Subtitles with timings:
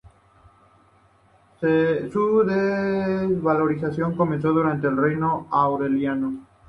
[1.61, 1.67] Su
[2.43, 6.39] desvalorización comenzó durante el reinado de Aureliano.